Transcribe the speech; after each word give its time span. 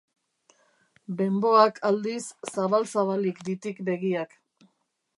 Bemboak 1.19 1.77
aldiz, 1.91 2.23
zabal-zabalik 2.55 3.45
ditik 3.51 3.87
begiak... 3.93 4.39